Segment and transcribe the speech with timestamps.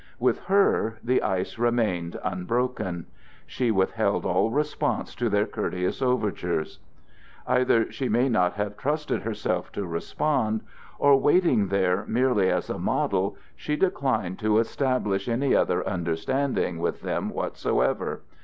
[0.17, 3.05] With her the ice remained unbroken;
[3.45, 6.79] she withheld all response to their courteous overtures.
[7.45, 10.61] Either she may not have trusted herself to respond;
[10.97, 17.03] or waiting there merely as a model, she declined to establish any other understanding with
[17.03, 18.23] them whatsoever.